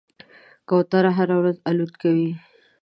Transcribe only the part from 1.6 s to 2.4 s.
الوت کوي.